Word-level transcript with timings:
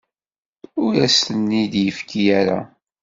Ur 0.83 0.93
as-ten-id-yefki 1.07 2.23
ara. 2.39 2.59